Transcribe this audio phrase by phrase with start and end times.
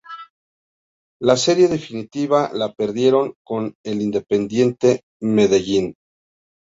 [1.29, 5.93] La serie definitiva la perdieron con el Independiente Medellín.